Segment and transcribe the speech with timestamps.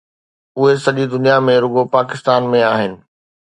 [0.57, 2.91] اهي سڄي دنيا ۾ رڳو پاڪستان ۾ آهن.